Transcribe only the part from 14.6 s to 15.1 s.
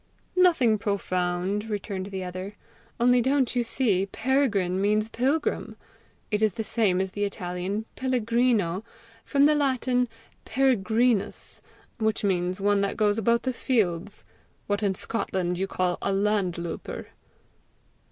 what in